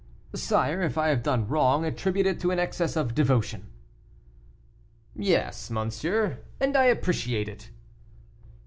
"Sire, 0.33 0.81
if 0.81 0.97
I 0.97 1.09
have 1.09 1.21
done 1.21 1.47
wrong, 1.47 1.85
attribute 1.85 2.25
it 2.25 2.39
to 2.39 2.49
an 2.49 2.57
excess 2.57 2.95
of 2.95 3.13
devotion." 3.13 3.67
"Yes, 5.15 5.69
monsieur, 5.69 6.39
and 6.59 6.75
I 6.75 6.85
appreciate 6.85 7.47
it." 7.47 7.69